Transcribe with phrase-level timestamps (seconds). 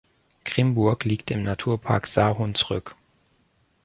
[0.45, 2.95] Grimburg liegt im Naturpark Saar-Hunsrück.